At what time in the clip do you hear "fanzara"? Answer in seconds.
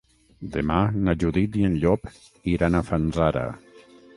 2.89-3.45